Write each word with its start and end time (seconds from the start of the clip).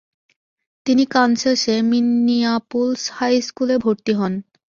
তিনি 0.85 1.03
কান্সাসে 1.13 1.75
Minneapolis 1.91 3.01
high 3.17 3.35
স্কুলে 3.47 3.75
ভর্তি 3.83 4.13
হন। 4.19 4.33